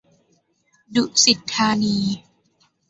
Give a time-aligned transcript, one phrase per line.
[0.95, 1.97] ดุสิตธานี